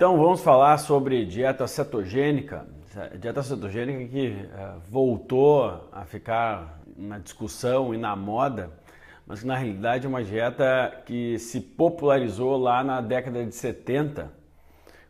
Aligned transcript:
Então 0.00 0.16
vamos 0.16 0.40
falar 0.40 0.78
sobre 0.78 1.26
dieta 1.26 1.66
cetogênica. 1.66 2.66
Dieta 3.18 3.42
cetogênica 3.42 4.10
que 4.10 4.28
uh, 4.28 4.80
voltou 4.88 5.90
a 5.92 6.06
ficar 6.06 6.80
na 6.96 7.18
discussão 7.18 7.92
e 7.92 7.98
na 7.98 8.16
moda, 8.16 8.70
mas 9.26 9.40
que 9.40 9.46
na 9.46 9.54
realidade 9.54 10.06
é 10.06 10.08
uma 10.08 10.24
dieta 10.24 11.02
que 11.04 11.38
se 11.38 11.60
popularizou 11.60 12.56
lá 12.56 12.82
na 12.82 13.02
década 13.02 13.44
de 13.44 13.54
70. 13.54 14.32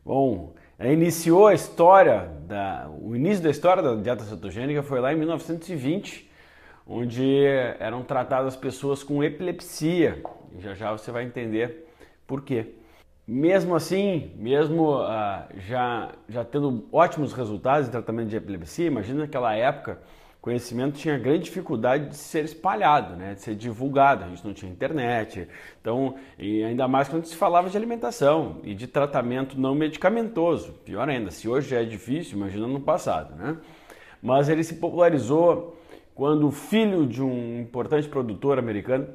Bom, 0.05 0.55
iniciou 0.81 1.47
a 1.47 1.55
história, 1.55 2.29
da, 2.49 2.91
o 3.01 3.15
início 3.15 3.45
da 3.45 3.51
história 3.51 3.85
da 3.85 3.95
dieta 3.95 4.25
cetogênica 4.25 4.83
foi 4.83 4.99
lá 4.99 5.13
em 5.13 5.17
1920, 5.17 6.29
onde 6.85 7.45
eram 7.79 8.03
tratadas 8.03 8.57
pessoas 8.57 9.05
com 9.05 9.23
epilepsia. 9.23 10.21
E 10.53 10.61
já 10.61 10.75
já 10.75 10.91
você 10.91 11.13
vai 11.13 11.23
entender 11.23 11.89
por 12.27 12.43
quê. 12.43 12.75
Mesmo 13.33 13.77
assim, 13.77 14.33
mesmo 14.35 14.99
uh, 14.99 15.45
já, 15.69 16.11
já 16.29 16.45
tendo 16.45 16.89
ótimos 16.91 17.33
resultados 17.33 17.87
em 17.87 17.91
tratamento 17.93 18.27
de 18.27 18.35
epilepsia, 18.35 18.89
imagina 18.89 19.21
naquela 19.21 19.55
época 19.55 20.01
o 20.37 20.41
conhecimento 20.41 20.99
tinha 20.99 21.17
grande 21.17 21.45
dificuldade 21.45 22.09
de 22.09 22.17
ser 22.17 22.45
espalhado, 22.45 23.15
né, 23.15 23.35
de 23.35 23.41
ser 23.41 23.55
divulgado. 23.55 24.25
A 24.25 24.27
gente 24.27 24.45
não 24.45 24.53
tinha 24.53 24.69
internet, 24.69 25.47
então 25.81 26.17
e 26.37 26.65
ainda 26.65 26.89
mais 26.89 27.09
quando 27.09 27.25
se 27.25 27.37
falava 27.37 27.71
de 27.71 27.77
alimentação 27.77 28.57
e 28.65 28.75
de 28.75 28.89
tratamento 28.89 29.57
não 29.57 29.77
medicamentoso. 29.77 30.73
Pior 30.85 31.09
ainda, 31.09 31.31
se 31.31 31.49
hoje 31.49 31.71
já 31.71 31.81
é 31.81 31.85
difícil, 31.85 32.37
imagina 32.37 32.67
no 32.67 32.81
passado, 32.81 33.37
né? 33.37 33.57
Mas 34.21 34.49
ele 34.49 34.65
se 34.65 34.75
popularizou 34.75 35.77
quando 36.17 36.49
o 36.49 36.51
filho 36.51 37.07
de 37.07 37.23
um 37.23 37.61
importante 37.61 38.09
produtor 38.09 38.59
americano 38.59 39.07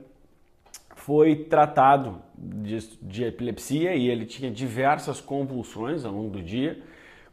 foi 1.06 1.36
tratado 1.36 2.20
de, 2.36 2.80
de, 3.00 3.26
epilepsia 3.26 3.94
e 3.94 4.10
ele 4.10 4.26
tinha 4.26 4.50
diversas 4.50 5.22
convulsões 5.22 6.04
ao 6.04 6.12
longo 6.12 6.32
do 6.32 6.42
dia 6.42 6.82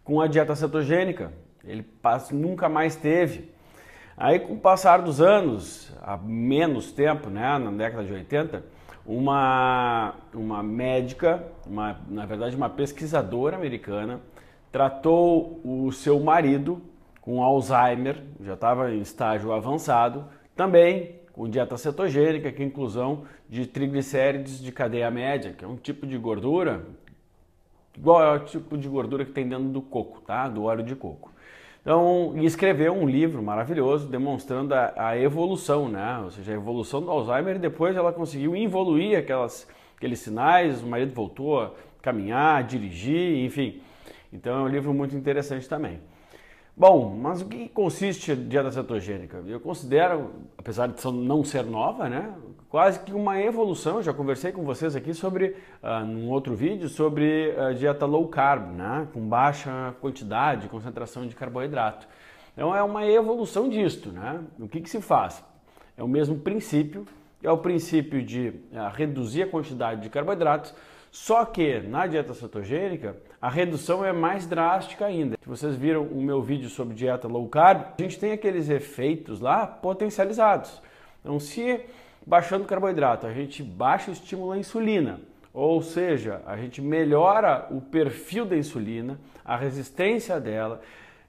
com 0.04 0.20
a 0.20 0.26
dieta 0.26 0.54
cetogênica. 0.54 1.32
Ele 1.64 1.82
nunca 2.32 2.68
mais 2.68 2.96
teve. 2.96 3.50
Aí, 4.14 4.40
com 4.40 4.52
o 4.52 4.58
passar 4.58 5.00
dos 5.00 5.22
anos, 5.22 5.90
há 6.02 6.18
menos 6.18 6.92
tempo, 6.92 7.30
né, 7.30 7.56
na 7.56 7.70
década 7.70 8.04
de 8.04 8.12
80, 8.12 8.62
uma, 9.06 10.16
uma 10.34 10.62
médica, 10.62 11.42
uma, 11.66 11.98
na 12.08 12.26
verdade 12.26 12.54
uma 12.54 12.68
pesquisadora 12.68 13.56
americana, 13.56 14.20
tratou 14.70 15.62
o 15.64 15.90
seu 15.92 16.20
marido 16.20 16.82
com 17.22 17.42
Alzheimer, 17.42 18.22
já 18.38 18.52
estava 18.52 18.92
em 18.92 19.00
estágio 19.00 19.50
avançado, 19.50 20.26
também 20.54 21.21
com 21.32 21.48
dieta 21.48 21.76
cetogênica, 21.76 22.52
que 22.52 22.62
é 22.62 22.66
inclusão 22.66 23.24
de 23.48 23.66
triglicérides 23.66 24.60
de 24.60 24.70
cadeia 24.70 25.10
média, 25.10 25.52
que 25.52 25.64
é 25.64 25.68
um 25.68 25.76
tipo 25.76 26.06
de 26.06 26.16
gordura 26.18 26.84
igual 27.96 28.22
ao 28.22 28.40
tipo 28.40 28.76
de 28.76 28.88
gordura 28.88 29.24
que 29.24 29.32
tem 29.32 29.48
dentro 29.48 29.68
do 29.68 29.82
coco, 29.82 30.20
tá? 30.22 30.48
Do 30.48 30.64
óleo 30.64 30.82
de 30.82 30.96
coco. 30.96 31.30
Então, 31.80 32.32
escreveu 32.36 32.92
um 32.92 33.08
livro 33.08 33.42
maravilhoso 33.42 34.06
demonstrando 34.06 34.72
a, 34.72 34.92
a, 34.96 35.18
evolução, 35.18 35.88
né? 35.88 36.20
Ou 36.22 36.30
seja, 36.30 36.52
a 36.52 36.54
evolução 36.54 37.02
do 37.02 37.10
Alzheimer 37.10 37.56
e 37.56 37.58
depois 37.58 37.96
ela 37.96 38.12
conseguiu 38.12 38.54
evoluir 38.54 39.18
aquelas, 39.18 39.68
aqueles 39.96 40.20
sinais, 40.20 40.80
o 40.80 40.86
marido 40.86 41.12
voltou 41.12 41.60
a 41.60 41.72
caminhar, 42.00 42.62
dirigir, 42.62 43.44
enfim. 43.44 43.80
Então 44.32 44.60
é 44.60 44.62
um 44.62 44.68
livro 44.68 44.94
muito 44.94 45.16
interessante 45.16 45.68
também. 45.68 45.98
Bom, 46.74 47.14
mas 47.14 47.42
o 47.42 47.46
que 47.46 47.68
consiste 47.68 48.32
a 48.32 48.34
dieta 48.34 48.70
cetogênica? 48.70 49.42
Eu 49.46 49.60
considero, 49.60 50.30
apesar 50.56 50.88
de 50.88 51.12
não 51.12 51.44
ser 51.44 51.64
nova, 51.64 52.08
né, 52.08 52.34
quase 52.70 52.98
que 53.00 53.12
uma 53.12 53.38
evolução. 53.38 53.96
Eu 53.96 54.02
já 54.02 54.14
conversei 54.14 54.52
com 54.52 54.64
vocês 54.64 54.96
aqui 54.96 55.12
sobre, 55.12 55.54
uh, 55.82 56.06
num 56.06 56.30
outro 56.30 56.54
vídeo, 56.54 56.88
sobre 56.88 57.54
a 57.58 57.74
dieta 57.74 58.06
low 58.06 58.26
carb, 58.26 58.74
né, 58.74 59.06
com 59.12 59.20
baixa 59.20 59.94
quantidade, 60.00 60.68
concentração 60.68 61.26
de 61.26 61.36
carboidrato. 61.36 62.08
Então 62.54 62.74
é 62.74 62.82
uma 62.82 63.06
evolução 63.06 63.68
disto. 63.68 64.10
Né? 64.10 64.40
O 64.58 64.66
que, 64.66 64.80
que 64.80 64.88
se 64.88 65.02
faz? 65.02 65.44
É 65.94 66.02
o 66.02 66.08
mesmo 66.08 66.38
princípio, 66.38 67.06
é 67.42 67.50
o 67.50 67.58
princípio 67.58 68.22
de 68.22 68.48
uh, 68.48 68.90
reduzir 68.94 69.42
a 69.42 69.46
quantidade 69.46 70.00
de 70.00 70.08
carboidratos, 70.08 70.74
só 71.12 71.44
que 71.44 71.78
na 71.80 72.06
dieta 72.06 72.32
cetogênica 72.32 73.14
a 73.38 73.50
redução 73.50 74.02
é 74.02 74.14
mais 74.14 74.46
drástica 74.46 75.04
ainda. 75.04 75.36
Se 75.42 75.46
vocês 75.46 75.76
viram 75.76 76.04
o 76.04 76.22
meu 76.22 76.40
vídeo 76.40 76.70
sobre 76.70 76.94
dieta 76.94 77.28
low 77.28 77.46
carb, 77.48 77.82
a 77.98 78.02
gente 78.02 78.18
tem 78.18 78.32
aqueles 78.32 78.70
efeitos 78.70 79.38
lá 79.38 79.66
potencializados. 79.66 80.80
Então, 81.20 81.38
se 81.38 81.80
baixando 82.26 82.64
o 82.64 82.66
carboidrato 82.66 83.26
a 83.26 83.32
gente 83.32 83.62
baixa 83.62 84.10
o 84.10 84.14
estímulo 84.14 84.52
à 84.52 84.58
insulina, 84.58 85.20
ou 85.52 85.82
seja, 85.82 86.40
a 86.46 86.56
gente 86.56 86.80
melhora 86.80 87.66
o 87.70 87.82
perfil 87.82 88.46
da 88.46 88.56
insulina, 88.56 89.20
a 89.44 89.54
resistência 89.54 90.40
dela, 90.40 90.80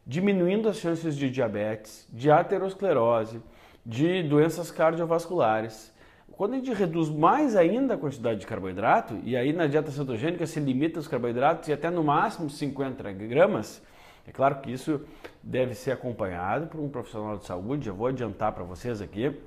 diminuindo 0.08 0.70
as 0.70 0.78
chances 0.78 1.14
de 1.14 1.30
diabetes, 1.30 2.08
de 2.10 2.32
aterosclerose, 2.32 3.42
de 3.86 4.24
doenças 4.24 4.72
cardiovasculares 4.72 5.93
quando 6.36 6.54
a 6.54 6.58
gente 6.58 6.74
reduz 6.74 7.10
mais 7.10 7.56
ainda 7.56 7.94
a 7.94 7.98
quantidade 7.98 8.40
de 8.40 8.48
carboidrato, 8.48 9.20
e 9.24 9.38
aí 9.38 9.54
na 9.54 9.68
dieta 9.68 9.92
cetogênica 9.92 10.46
se 10.46 10.60
limita 10.60 11.00
os 11.00 11.08
carboidratos 11.08 11.70
e 11.70 11.74
até 11.74 11.90
no 11.90 12.04
máximo 12.04 12.50
50 12.50 13.12
gramas, 13.12 13.82
é 14.28 14.32
claro 14.32 14.60
que 14.62 14.72
isso 14.72 15.02
deve 15.42 15.76
ser 15.76 15.92
acompanhado 15.92 16.68
por 16.68 16.80
um 16.80 16.90
profissional 16.90 17.38
de 17.38 17.46
saúde, 17.46 17.90
eu 17.90 17.96
vou 17.96 18.08
adiantar 18.08 18.54
para 18.54 18.64
vocês 18.64 19.02
aqui. 19.02 19.38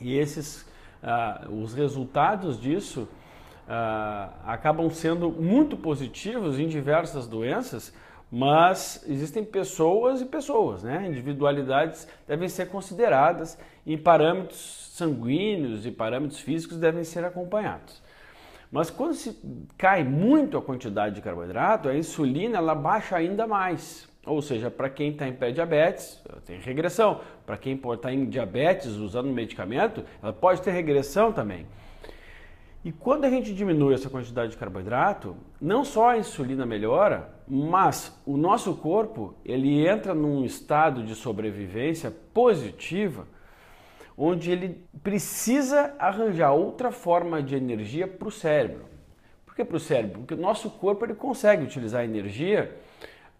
E 0.00 0.18
esses, 0.18 0.62
uh, 1.02 1.54
os 1.54 1.72
resultados 1.72 2.60
disso 2.60 3.02
uh, 3.02 4.32
acabam 4.44 4.90
sendo 4.90 5.30
muito 5.30 5.76
positivos 5.76 6.58
em 6.58 6.66
diversas 6.66 7.28
doenças, 7.28 7.94
mas 8.34 9.04
existem 9.06 9.44
pessoas 9.44 10.22
e 10.22 10.24
pessoas, 10.24 10.82
né? 10.82 11.06
Individualidades 11.06 12.08
devem 12.26 12.48
ser 12.48 12.70
consideradas 12.70 13.58
e 13.84 13.94
parâmetros 13.94 14.88
sanguíneos 14.94 15.84
e 15.84 15.90
parâmetros 15.90 16.40
físicos 16.40 16.78
devem 16.78 17.04
ser 17.04 17.26
acompanhados. 17.26 18.02
Mas 18.70 18.88
quando 18.88 19.12
se 19.12 19.38
cai 19.76 20.02
muito 20.02 20.56
a 20.56 20.62
quantidade 20.62 21.14
de 21.14 21.20
carboidrato, 21.20 21.90
a 21.90 21.94
insulina 21.94 22.56
ela 22.56 22.74
baixa 22.74 23.16
ainda 23.16 23.46
mais. 23.46 24.08
Ou 24.24 24.40
seja, 24.40 24.70
para 24.70 24.88
quem 24.88 25.10
está 25.10 25.28
em 25.28 25.34
pré-diabetes, 25.34 26.18
tem 26.46 26.58
regressão. 26.58 27.20
Para 27.44 27.58
quem 27.58 27.74
está 27.74 28.10
em 28.10 28.24
diabetes 28.24 28.92
usando 28.92 29.28
medicamento, 29.28 30.02
ela 30.22 30.32
pode 30.32 30.62
ter 30.62 30.70
regressão 30.70 31.32
também. 31.32 31.66
E 32.84 32.90
quando 32.90 33.24
a 33.24 33.30
gente 33.30 33.54
diminui 33.54 33.94
essa 33.94 34.10
quantidade 34.10 34.52
de 34.52 34.56
carboidrato, 34.56 35.36
não 35.60 35.84
só 35.84 36.10
a 36.10 36.18
insulina 36.18 36.66
melhora, 36.66 37.32
mas 37.54 38.18
o 38.24 38.38
nosso 38.38 38.74
corpo 38.76 39.34
ele 39.44 39.86
entra 39.86 40.14
num 40.14 40.42
estado 40.42 41.02
de 41.02 41.14
sobrevivência 41.14 42.10
positiva, 42.32 43.26
onde 44.16 44.50
ele 44.50 44.82
precisa 45.02 45.94
arranjar 45.98 46.52
outra 46.52 46.90
forma 46.90 47.42
de 47.42 47.54
energia 47.54 48.08
para 48.08 48.26
o 48.26 48.30
cérebro. 48.30 48.86
Por 49.44 49.54
que 49.54 49.66
para 49.66 49.76
o 49.76 49.80
cérebro? 49.80 50.20
Porque 50.20 50.32
o 50.32 50.38
nosso 50.38 50.70
corpo 50.70 51.04
ele 51.04 51.14
consegue 51.14 51.62
utilizar 51.62 52.02
energia 52.02 52.74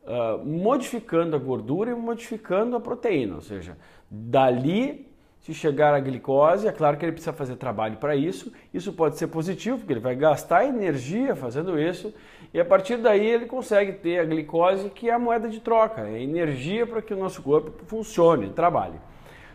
uh, 0.02 0.44
modificando 0.44 1.34
a 1.34 1.38
gordura 1.38 1.92
e 1.92 1.94
modificando 1.94 2.76
a 2.76 2.80
proteína, 2.80 3.36
ou 3.36 3.40
seja, 3.40 3.78
dali 4.10 5.10
se 5.42 5.53
chegar 5.53 5.92
à 5.92 5.98
glicose, 5.98 6.69
é 6.69 6.72
claro 6.72 6.97
que 6.97 7.04
ele 7.04 7.12
precisa 7.12 7.32
fazer 7.32 7.56
trabalho 7.56 7.97
para 7.97 8.14
isso. 8.14 8.53
Isso 8.72 8.92
pode 8.92 9.19
ser 9.19 9.26
positivo, 9.26 9.78
porque 9.78 9.92
ele 9.92 10.00
vai 10.00 10.14
gastar 10.14 10.64
energia 10.64 11.34
fazendo 11.34 11.78
isso, 11.78 12.14
e 12.54 12.60
a 12.60 12.64
partir 12.64 12.97
daí 12.97 13.26
ele 13.26 13.47
consegue 13.47 13.92
ter 13.92 14.20
a 14.20 14.25
glicose, 14.25 14.88
que 14.91 15.10
é 15.10 15.12
a 15.12 15.19
moeda 15.19 15.48
de 15.48 15.58
troca, 15.58 16.02
é 16.02 16.22
energia 16.22 16.86
para 16.86 17.02
que 17.02 17.12
o 17.12 17.16
nosso 17.16 17.42
corpo 17.42 17.72
funcione, 17.86 18.50
trabalhe. 18.50 18.98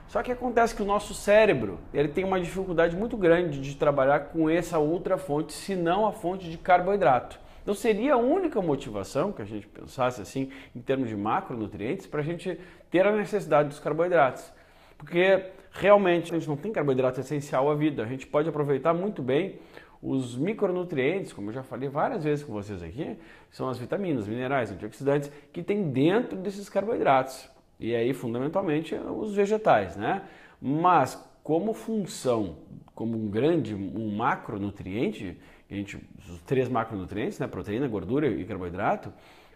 Só 0.09 0.21
que 0.21 0.31
acontece 0.31 0.75
que 0.75 0.81
o 0.81 0.85
nosso 0.85 1.13
cérebro 1.13 1.79
ele 1.93 2.09
tem 2.09 2.25
uma 2.25 2.39
dificuldade 2.39 2.95
muito 2.95 3.15
grande 3.15 3.59
de 3.61 3.75
trabalhar 3.75 4.19
com 4.31 4.49
essa 4.49 4.77
outra 4.77 5.17
fonte, 5.17 5.53
se 5.53 5.73
não 5.73 6.05
a 6.05 6.11
fonte 6.11 6.49
de 6.49 6.57
carboidrato. 6.57 7.39
Então 7.61 7.75
seria 7.75 8.13
a 8.13 8.17
única 8.17 8.61
motivação 8.61 9.31
que 9.31 9.41
a 9.41 9.45
gente 9.45 9.67
pensasse 9.67 10.21
assim 10.21 10.49
em 10.73 10.79
termos 10.79 11.09
de 11.09 11.15
macronutrientes 11.15 12.07
para 12.07 12.21
a 12.21 12.23
gente 12.23 12.57
ter 12.89 13.05
a 13.05 13.11
necessidade 13.11 13.69
dos 13.69 13.79
carboidratos. 13.79 14.49
Porque 14.97 15.43
realmente 15.79 16.33
a 16.33 16.37
gente 16.37 16.47
não 16.47 16.57
tem 16.57 16.71
carboidrato 16.71 17.19
essencial 17.19 17.69
à 17.69 17.75
vida. 17.75 18.03
A 18.03 18.05
gente 18.05 18.25
pode 18.25 18.49
aproveitar 18.49 18.93
muito 18.93 19.21
bem 19.21 19.59
os 20.01 20.37
micronutrientes, 20.37 21.33
como 21.33 21.49
eu 21.49 21.53
já 21.53 21.63
falei 21.63 21.89
várias 21.89 22.23
vezes 22.23 22.43
com 22.43 22.53
vocês 22.53 22.83
aqui, 22.83 23.17
são 23.49 23.67
as 23.67 23.77
vitaminas, 23.77 24.27
minerais, 24.27 24.71
antioxidantes 24.71 25.31
que 25.51 25.63
tem 25.63 25.89
dentro 25.89 26.37
desses 26.37 26.69
carboidratos. 26.69 27.49
E 27.79 27.95
aí, 27.95 28.13
fundamentalmente, 28.13 28.95
os 28.95 29.35
vegetais, 29.35 29.95
né? 29.95 30.23
Mas 30.61 31.15
como 31.43 31.73
função, 31.73 32.57
como 32.93 33.17
um 33.17 33.29
grande, 33.29 33.73
um 33.75 34.15
macronutriente, 34.15 35.37
a 35.69 35.73
gente, 35.73 35.97
os 36.29 36.41
três 36.41 36.69
macronutrientes, 36.69 37.39
né? 37.39 37.47
Proteína, 37.47 37.87
gordura 37.87 38.27
e 38.27 38.43
carboidrato, 38.45 39.13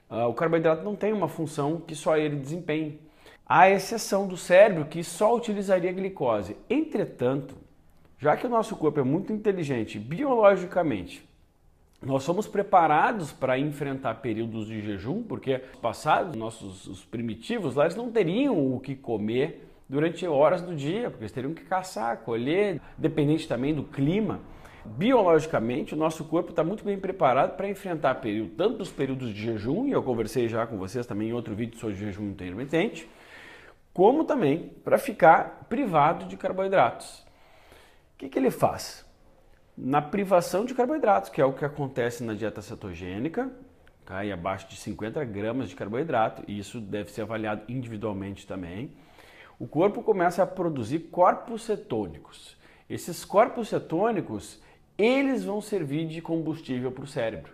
uh, 0.10 0.28
o 0.28 0.34
carboidrato 0.34 0.84
não 0.84 0.96
tem 0.96 1.14
uma 1.14 1.28
função 1.28 1.80
que 1.80 1.96
só 1.96 2.18
ele 2.18 2.36
desempenhe 2.36 3.00
à 3.54 3.70
exceção 3.70 4.26
do 4.26 4.38
cérebro 4.38 4.86
que 4.86 5.04
só 5.04 5.36
utilizaria 5.36 5.92
glicose. 5.92 6.56
Entretanto, 6.70 7.54
já 8.18 8.38
que 8.38 8.48
o 8.48 8.50
nosso 8.50 8.78
corpo 8.78 9.02
é 9.02 9.04
muito 9.04 9.34
inteligente 9.34 10.00
biologicamente 10.00 11.30
nós 12.02 12.24
somos 12.24 12.48
preparados 12.48 13.32
para 13.32 13.60
enfrentar 13.60 14.16
períodos 14.16 14.66
de 14.66 14.82
jejum, 14.82 15.22
porque 15.22 15.60
passados, 15.82 16.36
nossos 16.36 16.88
os 16.88 17.06
primitivos 17.06 17.76
lá, 17.76 17.84
eles 17.84 17.96
não 17.96 18.10
teriam 18.10 18.74
o 18.74 18.80
que 18.80 18.96
comer 18.96 19.68
durante 19.88 20.26
horas 20.26 20.64
do 20.64 20.74
dia, 20.74 21.12
porque 21.12 21.26
eles 21.26 21.32
teriam 21.32 21.54
que 21.54 21.64
caçar, 21.64 22.18
colher, 22.20 22.82
dependente 22.98 23.48
também 23.48 23.76
do 23.76 23.84
clima. 23.84 24.40
Biologicamente, 24.84 25.94
o 25.94 25.98
nosso 25.98 26.24
corpo 26.24 26.50
está 26.50 26.64
muito 26.64 26.84
bem 26.84 26.98
preparado 26.98 27.56
para 27.56 27.70
enfrentar 27.70 28.16
período, 28.16 28.54
tanto 28.58 28.82
os 28.82 28.90
períodos 28.90 29.32
de 29.32 29.40
jejum, 29.40 29.86
e 29.88 29.92
eu 29.92 30.02
conversei 30.02 30.48
já 30.48 30.66
com 30.66 30.78
vocês 30.78 31.06
também 31.06 31.30
em 31.30 31.34
outro 31.34 31.54
vídeo 31.54 31.78
sobre 31.78 31.96
jejum 31.98 32.30
intermitente, 32.30 33.08
como 33.94 34.24
também 34.24 34.70
para 34.84 34.98
ficar 34.98 35.66
privado 35.70 36.26
de 36.26 36.38
carboidratos. 36.38 37.26
O 38.14 38.18
que, 38.18 38.30
que 38.30 38.40
ele 38.40 38.52
faz? 38.52 39.06
Na 39.76 40.02
privação 40.02 40.66
de 40.66 40.74
carboidratos, 40.74 41.30
que 41.30 41.42
é 41.42 41.46
o 41.46 41.54
que 41.54 41.66
acontece 41.66 42.24
na 42.24 42.34
dieta 42.34 42.62
cetogênica, 42.62 43.52
cai 44.06 44.32
abaixo 44.32 44.68
de 44.70 44.76
50 44.76 45.24
gramas 45.26 45.70
de 45.70 45.76
carboidrato, 45.76 46.44
e 46.48 46.60
isso 46.60 46.80
deve 46.80 47.12
ser 47.12 47.22
avaliado 47.22 47.64
individualmente 47.68 48.46
também. 48.46 48.92
O 49.58 49.68
corpo 49.68 50.02
começa 50.02 50.44
a 50.44 50.48
produzir 50.48 51.00
corpos 51.12 51.64
cetônicos. 51.64 52.58
Esses 52.90 53.24
corpos 53.24 53.70
cetônicos 53.70 54.62
eles 54.98 55.44
vão 55.44 55.62
servir 55.62 56.08
de 56.08 56.22
combustível 56.22 56.92
para 56.92 57.04
o 57.04 57.08
cérebro. 57.08 57.54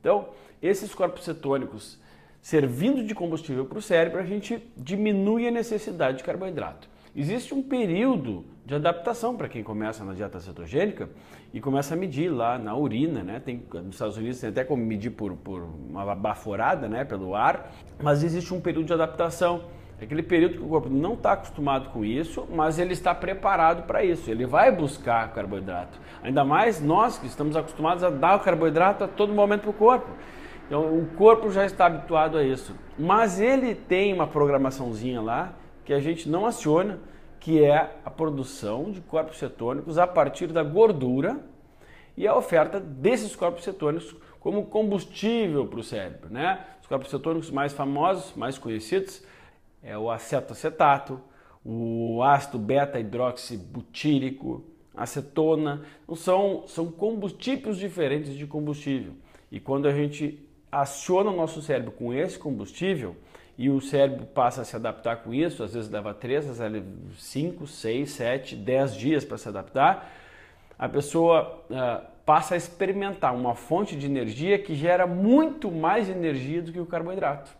Então, 0.00 0.28
esses 0.62 0.94
corpos 0.94 1.24
cetônicos 1.24 1.98
servindo 2.46 3.02
de 3.02 3.12
combustível 3.12 3.66
para 3.66 3.76
o 3.76 3.82
cérebro, 3.82 4.20
a 4.20 4.24
gente 4.24 4.62
diminui 4.76 5.48
a 5.48 5.50
necessidade 5.50 6.18
de 6.18 6.22
carboidrato. 6.22 6.88
Existe 7.12 7.52
um 7.52 7.60
período 7.60 8.44
de 8.64 8.72
adaptação 8.72 9.36
para 9.36 9.48
quem 9.48 9.64
começa 9.64 10.04
na 10.04 10.12
dieta 10.12 10.38
cetogênica 10.38 11.10
e 11.52 11.60
começa 11.60 11.94
a 11.94 11.96
medir 11.96 12.28
lá 12.28 12.56
na 12.56 12.76
urina, 12.76 13.24
né? 13.24 13.42
Tem, 13.44 13.60
nos 13.82 13.96
Estados 13.96 14.16
Unidos 14.16 14.38
tem 14.38 14.50
até 14.50 14.62
como 14.62 14.80
medir 14.80 15.10
por, 15.10 15.34
por 15.34 15.60
uma 15.90 16.14
baforada, 16.14 16.88
né? 16.88 17.04
Pelo 17.04 17.34
ar, 17.34 17.74
mas 18.00 18.22
existe 18.22 18.54
um 18.54 18.60
período 18.60 18.86
de 18.86 18.92
adaptação 18.92 19.64
é 20.00 20.04
aquele 20.04 20.22
período 20.22 20.58
que 20.58 20.62
o 20.62 20.68
corpo 20.68 20.88
não 20.88 21.14
está 21.14 21.32
acostumado 21.32 21.88
com 21.88 22.04
isso, 22.04 22.46
mas 22.54 22.78
ele 22.78 22.92
está 22.92 23.12
preparado 23.14 23.86
para 23.86 24.04
isso. 24.04 24.30
Ele 24.30 24.46
vai 24.46 24.70
buscar 24.70 25.32
carboidrato. 25.32 25.98
Ainda 26.22 26.44
mais 26.44 26.82
nós 26.82 27.18
que 27.18 27.26
estamos 27.26 27.56
acostumados 27.56 28.04
a 28.04 28.10
dar 28.10 28.36
o 28.36 28.40
carboidrato 28.40 29.02
a 29.02 29.08
todo 29.08 29.32
momento 29.32 29.62
para 29.62 29.70
o 29.70 29.72
corpo. 29.72 30.10
Então 30.66 30.98
o 30.98 31.06
corpo 31.16 31.50
já 31.50 31.64
está 31.64 31.86
habituado 31.86 32.36
a 32.36 32.42
isso. 32.42 32.74
Mas 32.98 33.40
ele 33.40 33.74
tem 33.74 34.12
uma 34.12 34.26
programaçãozinha 34.26 35.20
lá 35.20 35.54
que 35.84 35.92
a 35.92 36.00
gente 36.00 36.28
não 36.28 36.44
aciona, 36.44 36.98
que 37.38 37.62
é 37.62 37.96
a 38.04 38.10
produção 38.10 38.90
de 38.90 39.00
corpos 39.00 39.38
cetônicos 39.38 39.98
a 39.98 40.06
partir 40.06 40.48
da 40.48 40.62
gordura 40.62 41.38
e 42.16 42.26
a 42.26 42.34
oferta 42.34 42.80
desses 42.80 43.36
corpos 43.36 43.62
cetônicos 43.62 44.16
como 44.40 44.66
combustível 44.66 45.66
para 45.66 45.78
o 45.78 45.82
cérebro. 45.82 46.30
Né? 46.30 46.64
Os 46.80 46.88
corpos 46.88 47.10
cetônicos 47.10 47.50
mais 47.50 47.72
famosos, 47.72 48.34
mais 48.34 48.58
conhecidos, 48.58 49.22
é 49.82 49.96
o 49.96 50.10
acetoacetato, 50.10 51.20
o 51.64 52.22
ácido 52.22 52.58
beta-hidroxibutírico, 52.58 54.64
acetona, 54.96 55.82
então, 56.04 56.16
são, 56.16 56.64
são 56.66 56.90
combustíveis 56.90 57.76
diferentes 57.76 58.34
de 58.34 58.46
combustível. 58.46 59.12
E 59.50 59.60
quando 59.60 59.86
a 59.86 59.92
gente 59.92 60.45
aciona 60.70 61.30
o 61.30 61.36
nosso 61.36 61.62
cérebro 61.62 61.92
com 61.92 62.12
esse 62.12 62.38
combustível 62.38 63.16
e 63.58 63.70
o 63.70 63.80
cérebro 63.80 64.26
passa 64.26 64.62
a 64.62 64.64
se 64.64 64.76
adaptar 64.76 65.16
com 65.16 65.32
isso, 65.32 65.62
às 65.62 65.72
vezes 65.72 65.90
leva 65.90 66.12
3, 66.12 66.50
às 66.50 66.58
vezes 66.58 66.84
5, 67.18 67.66
6, 67.66 68.10
7, 68.10 68.56
10 68.56 68.94
dias 68.94 69.24
para 69.24 69.38
se 69.38 69.48
adaptar, 69.48 70.12
a 70.78 70.88
pessoa 70.88 71.64
uh, 71.70 72.06
passa 72.26 72.54
a 72.54 72.56
experimentar 72.56 73.34
uma 73.34 73.54
fonte 73.54 73.96
de 73.96 74.04
energia 74.04 74.58
que 74.58 74.74
gera 74.74 75.06
muito 75.06 75.70
mais 75.70 76.08
energia 76.08 76.60
do 76.60 76.70
que 76.70 76.80
o 76.80 76.84
carboidrato. 76.84 77.50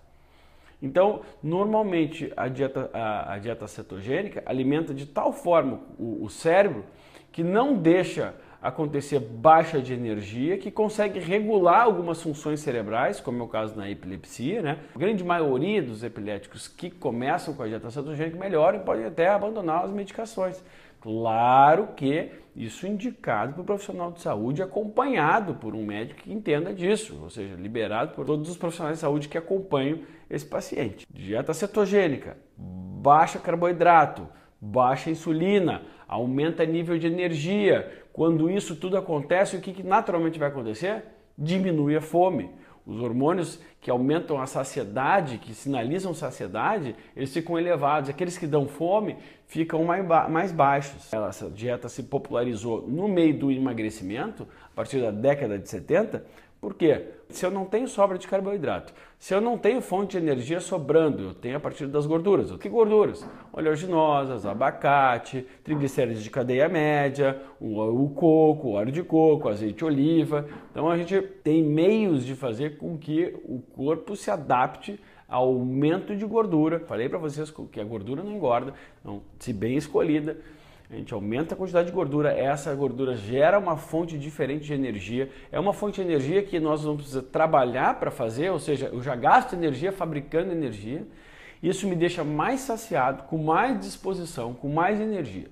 Então, 0.83 1.23
normalmente 1.43 2.31
a 2.37 2.49
dieta, 2.49 2.91
a, 2.93 3.35
a 3.35 3.39
dieta 3.39 3.67
cetogênica 3.67 4.43
alimenta 4.45 4.93
de 4.93 5.07
tal 5.07 5.33
forma 5.33 5.81
o, 5.99 6.25
o 6.25 6.29
cérebro 6.29 6.85
que 7.33 7.43
não 7.43 7.75
deixa 7.75 8.35
acontecer 8.61 9.19
baixa 9.19 9.81
de 9.81 9.93
energia, 9.93 10.59
que 10.59 10.71
consegue 10.71 11.19
regular 11.19 11.83
algumas 11.83 12.23
funções 12.23 12.61
cerebrais, 12.61 13.21
como 13.21 13.41
é 13.41 13.45
o 13.45 13.49
caso 13.49 13.77
na 13.77 13.91
epilepsia, 13.91 14.63
né? 14.63 14.79
A 14.95 14.99
grande 14.99 15.23
maioria 15.23 15.83
dos 15.83 16.03
epiléticos 16.03 16.67
que 16.67 16.91
começam 16.91 17.55
com 17.55 17.63
a 17.63 17.67
dieta 17.69 17.91
cetogênica 17.91 18.39
melhoram 18.39 18.81
e 18.81 18.83
podem 18.83 19.05
até 19.05 19.29
abandonar 19.29 19.85
as 19.85 19.91
medicações. 19.91 20.63
Claro 21.01 21.91
que 21.95 22.31
isso 22.57 22.87
indicado 22.87 23.53
para 23.53 23.63
o 23.63 23.65
profissional 23.65 24.11
de 24.11 24.21
saúde, 24.21 24.63
acompanhado 24.63 25.55
por 25.55 25.75
um 25.75 25.85
médico 25.85 26.23
que 26.23 26.33
entenda 26.33 26.73
disso, 26.73 27.21
ou 27.23 27.31
seja, 27.31 27.55
liberado 27.55 28.15
por 28.15 28.25
todos 28.25 28.49
os 28.49 28.57
profissionais 28.57 28.97
de 28.97 29.03
saúde 29.03 29.29
que 29.29 29.39
acompanham 29.39 30.01
esse 30.29 30.45
paciente. 30.45 31.07
Dieta 31.09 31.55
cetogênica, 31.55 32.37
baixa 32.57 33.39
carboidrato, 33.39 34.27
baixa 34.61 35.11
insulina, 35.11 35.83
aumenta 36.09 36.65
nível 36.65 36.99
de 36.99 37.07
energia. 37.07 38.05
Quando 38.17 38.51
isso 38.51 38.75
tudo 38.75 38.97
acontece, 38.97 39.59
o 39.59 39.61
que 39.61 39.83
naturalmente 39.83 40.39
vai 40.39 40.49
acontecer? 40.49 41.05
Diminui 41.37 41.97
a 41.97 42.01
fome. 42.01 42.49
Os 42.87 42.99
hormônios 42.99 43.61
que 43.79 43.91
aumentam 43.91 44.41
a 44.41 44.47
saciedade, 44.47 45.37
que 45.37 45.53
sinalizam 45.53 46.15
saciedade, 46.15 46.97
eles 47.15 47.31
ficam 47.31 47.59
elevados. 47.59 48.09
Aqueles 48.09 48.39
que 48.39 48.47
dão 48.47 48.67
fome 48.67 49.19
ficam 49.47 49.85
mais, 49.85 50.03
ba 50.07 50.31
mais 50.31 50.51
baixos. 50.51 51.13
Essa 51.13 51.51
dieta 51.51 51.91
se 51.91 52.05
popularizou 52.05 52.89
no 52.89 53.07
meio 53.07 53.39
do 53.39 53.53
emagrecimento, 53.53 54.49
a 54.65 54.75
partir 54.75 55.03
da 55.03 55.11
década 55.11 55.59
de 55.59 55.69
70, 55.69 56.25
por 56.59 56.73
quê? 56.73 57.09
Se 57.29 57.45
eu 57.45 57.51
não 57.51 57.67
tenho 57.67 57.87
sobra 57.87 58.17
de 58.17 58.27
carboidrato, 58.27 58.95
se 59.19 59.35
eu 59.35 59.41
não 59.41 59.57
tenho 59.57 59.81
fonte 59.81 60.13
de 60.13 60.19
energia 60.19 60.61
sobrando, 60.61 61.23
eu 61.23 61.35
tenho 61.35 61.57
a 61.57 61.61
partir 61.61 61.87
das 61.87 62.07
gorduras. 62.07 62.51
O 62.51 62.59
que 62.59 62.69
gorduras? 62.69 63.27
Oleaginosas, 63.53 64.45
abacate, 64.45 65.47
triglicéridos 65.65 66.23
de 66.23 66.31
cadeia 66.31 66.69
média, 66.69 67.41
o, 67.61 68.11
coco, 68.11 68.69
o 68.69 68.73
óleo 68.73 68.93
de 68.93 69.03
coco, 69.03 69.49
azeite 69.49 69.79
de 69.79 69.85
oliva. 69.85 70.47
Então 70.71 70.89
a 70.91 70.97
gente 70.97 71.21
tem 71.43 71.63
meios 71.63 72.25
de 72.25 72.35
fazer 72.35 72.77
com 72.77 72.97
que 72.99 73.35
o 73.45 73.59
corpo 73.75 74.15
se 74.15 74.31
adapte 74.31 75.01
ao 75.29 75.49
aumento 75.49 76.15
de 76.15 76.25
gordura. 76.25 76.81
Falei 76.81 77.09
para 77.09 77.19
vocês 77.19 77.53
que 77.73 77.81
a 77.81 77.85
gordura 77.85 78.23
não 78.23 78.33
engorda, 78.33 78.75
então, 79.01 79.23
se 79.39 79.53
bem 79.53 79.77
escolhida, 79.77 80.37
a 80.91 80.95
gente 80.95 81.13
aumenta 81.13 81.55
a 81.55 81.57
quantidade 81.57 81.89
de 81.89 81.93
gordura, 81.93 82.33
essa 82.33 82.75
gordura 82.75 83.17
gera 83.17 83.59
uma 83.59 83.77
fonte 83.77 84.17
diferente 84.17 84.65
de 84.65 84.73
energia, 84.73 85.29
é 85.51 85.59
uma 85.59 85.73
fonte 85.73 85.97
de 85.97 86.03
energia 86.03 86.43
que 86.43 86.61
nós 86.61 86.85
vamos 86.85 87.03
precisar 87.03 87.23
trabalhar 87.23 87.99
para 87.99 88.11
fazer, 88.11 88.51
ou 88.51 88.59
seja, 88.59 88.87
eu 88.87 89.03
já 89.03 89.17
gasto 89.17 89.55
energia 89.55 89.91
fabricando 89.91 90.53
energia, 90.53 91.07
isso 91.63 91.89
me 91.89 91.97
deixa 91.97 92.23
mais 92.23 92.61
saciado, 92.61 93.25
com 93.25 93.39
mais 93.39 93.81
disposição, 93.81 94.55
com 94.55 94.69
mais 94.69 95.01
energia. 95.01 95.51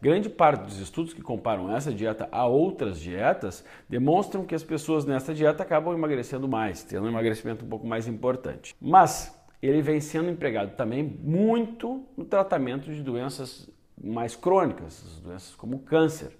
Grande 0.00 0.28
parte 0.28 0.64
dos 0.64 0.78
estudos 0.78 1.14
que 1.14 1.22
comparam 1.22 1.74
essa 1.74 1.92
dieta 1.92 2.28
a 2.30 2.46
outras 2.46 3.00
dietas 3.00 3.64
demonstram 3.88 4.44
que 4.44 4.54
as 4.54 4.62
pessoas 4.62 5.04
nessa 5.04 5.34
dieta 5.34 5.62
acabam 5.62 5.94
emagrecendo 5.94 6.46
mais, 6.46 6.84
tendo 6.84 7.06
um 7.06 7.08
emagrecimento 7.08 7.64
um 7.64 7.68
pouco 7.68 7.86
mais 7.86 8.06
importante. 8.06 8.76
Mas 8.80 9.36
ele 9.60 9.80
vem 9.80 9.98
sendo 10.00 10.30
empregado 10.30 10.76
também 10.76 11.02
muito 11.02 12.04
no 12.16 12.24
tratamento 12.24 12.92
de 12.92 13.02
doenças 13.02 13.68
mais 14.02 14.36
crônicas, 14.36 15.20
doenças 15.22 15.54
como 15.54 15.80
câncer, 15.80 16.32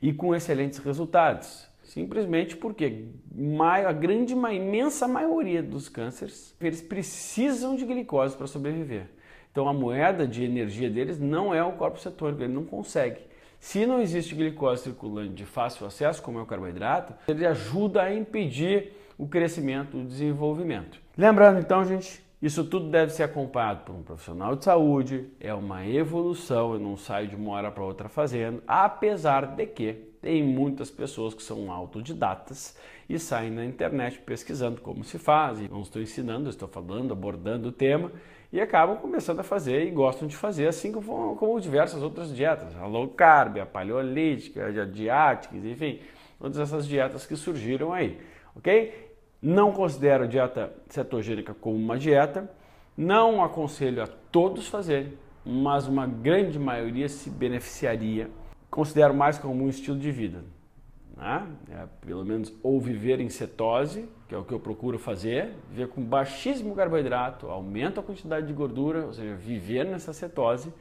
e 0.00 0.12
com 0.12 0.34
excelentes 0.34 0.78
resultados. 0.78 1.66
Simplesmente 1.82 2.56
porque 2.56 3.06
a 3.86 3.92
grande, 3.92 4.34
uma 4.34 4.52
imensa 4.52 5.06
maioria 5.06 5.62
dos 5.62 5.88
cânceres, 5.88 6.54
eles 6.60 6.82
precisam 6.82 7.76
de 7.76 7.84
glicose 7.84 8.36
para 8.36 8.46
sobreviver. 8.46 9.06
Então 9.52 9.68
a 9.68 9.72
moeda 9.72 10.26
de 10.26 10.42
energia 10.42 10.90
deles 10.90 11.20
não 11.20 11.54
é 11.54 11.62
o 11.62 11.72
corpo 11.72 12.00
cetônico, 12.00 12.42
ele 12.42 12.52
não 12.52 12.64
consegue. 12.64 13.20
Se 13.60 13.86
não 13.86 14.00
existe 14.00 14.34
glicose 14.34 14.82
circulante 14.82 15.34
de 15.34 15.44
fácil 15.44 15.86
acesso, 15.86 16.22
como 16.22 16.38
é 16.38 16.42
o 16.42 16.46
carboidrato, 16.46 17.14
ele 17.28 17.46
ajuda 17.46 18.02
a 18.02 18.14
impedir 18.14 18.92
o 19.16 19.28
crescimento, 19.28 19.96
o 19.98 20.04
desenvolvimento. 20.04 21.00
Lembrando 21.16 21.60
então, 21.60 21.84
gente, 21.84 22.23
isso 22.44 22.62
tudo 22.62 22.90
deve 22.90 23.10
ser 23.10 23.22
acompanhado 23.22 23.84
por 23.86 23.94
um 23.94 24.02
profissional 24.02 24.54
de 24.54 24.66
saúde, 24.66 25.30
é 25.40 25.54
uma 25.54 25.86
evolução, 25.86 26.74
eu 26.74 26.78
não 26.78 26.94
saio 26.94 27.26
de 27.26 27.34
uma 27.34 27.52
hora 27.52 27.70
para 27.70 27.82
outra 27.82 28.06
fazendo, 28.06 28.62
apesar 28.66 29.46
de 29.56 29.66
que 29.66 29.94
tem 30.20 30.42
muitas 30.42 30.90
pessoas 30.90 31.32
que 31.32 31.42
são 31.42 31.72
autodidatas 31.72 32.76
e 33.08 33.18
saem 33.18 33.50
na 33.50 33.64
internet 33.64 34.18
pesquisando 34.18 34.82
como 34.82 35.02
se 35.04 35.18
faz, 35.18 35.58
não 35.70 35.80
estou 35.80 36.02
ensinando, 36.02 36.50
estou 36.50 36.68
falando, 36.68 37.14
abordando 37.14 37.70
o 37.70 37.72
tema 37.72 38.12
e 38.52 38.60
acabam 38.60 38.98
começando 38.98 39.40
a 39.40 39.42
fazer 39.42 39.86
e 39.86 39.90
gostam 39.90 40.28
de 40.28 40.36
fazer, 40.36 40.66
assim 40.66 40.92
como, 40.92 41.36
como 41.36 41.58
diversas 41.58 42.02
outras 42.02 42.36
dietas, 42.36 42.76
a 42.76 42.84
low 42.84 43.08
carb, 43.08 43.56
a 43.56 43.64
paleolítica, 43.64 44.66
a 44.66 44.84
diática, 44.84 45.56
enfim, 45.56 45.98
todas 46.38 46.58
essas 46.58 46.86
dietas 46.86 47.24
que 47.24 47.36
surgiram 47.36 47.90
aí, 47.90 48.20
ok? 48.54 49.13
Não 49.44 49.72
considero 49.72 50.24
a 50.24 50.26
dieta 50.26 50.72
cetogênica 50.88 51.52
como 51.52 51.76
uma 51.76 51.98
dieta, 51.98 52.50
não 52.96 53.44
aconselho 53.44 54.02
a 54.02 54.06
todos 54.06 54.68
fazerem, 54.68 55.18
mas 55.44 55.86
uma 55.86 56.06
grande 56.06 56.58
maioria 56.58 57.06
se 57.10 57.28
beneficiaria. 57.28 58.30
Considero 58.70 59.12
mais 59.12 59.36
como 59.36 59.62
um 59.62 59.68
estilo 59.68 59.98
de 59.98 60.10
vida. 60.10 60.42
né? 61.14 61.46
É, 61.70 61.84
pelo 62.06 62.24
menos 62.24 62.54
ou 62.62 62.80
viver 62.80 63.20
em 63.20 63.28
cetose, 63.28 64.08
que 64.26 64.34
é 64.34 64.38
o 64.38 64.44
que 64.44 64.54
eu 64.54 64.58
procuro 64.58 64.98
fazer, 64.98 65.52
viver 65.68 65.88
com 65.88 66.02
baixíssimo 66.02 66.74
carboidrato, 66.74 67.48
aumento 67.48 68.00
a 68.00 68.02
quantidade 68.02 68.46
de 68.46 68.52
gordura, 68.54 69.04
ou 69.04 69.12
seja, 69.12 69.34
viver 69.34 69.84
nessa 69.84 70.14
cetose 70.14 70.72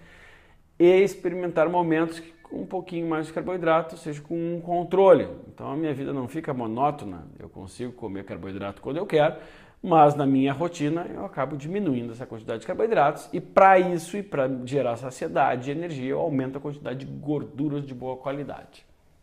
e 0.80 1.02
experimentar 1.02 1.68
momentos 1.68 2.22
com 2.54 2.62
um 2.62 2.66
pouquinho 2.68 3.10
mais 3.10 3.26
de 3.26 3.34
carboidrato, 3.34 3.98
seja, 3.98 4.22
com 4.22 4.36
um 4.36 4.62
controle. 4.62 5.28
Então 5.48 5.72
a 5.72 5.76
minha 5.76 5.92
vida 5.92 6.14
não 6.14 6.28
fica 6.28 6.54
monótona, 6.54 7.26
eu 7.40 7.50
consigo 7.50 7.92
comer 7.94 8.24
carboidrato 8.26 8.80
quando 8.80 8.98
eu 8.98 9.08
quero, 9.08 9.38
mas 9.82 10.14
na 10.14 10.28
minha 10.28 10.54
rotina 10.54 11.08
eu 11.12 11.26
acabo 11.26 11.58
diminuindo 11.58 12.12
essa 12.12 12.28
quantidade 12.28 12.62
de 12.62 12.68
carboidratos 12.68 13.28
e 13.34 13.42
para 13.42 13.80
isso 13.80 14.16
e 14.16 14.22
para 14.22 14.48
gerar 14.66 14.98
saciedade 14.98 15.72
e 15.72 15.74
energia 15.74 16.12
eu 16.12 16.20
aumento 16.20 16.60
a 16.60 16.62
quantidade 16.62 17.04
de 17.04 17.12
gorduras 17.12 17.84
de 17.84 17.94
boa 17.96 18.18
qualidade. 18.18 18.86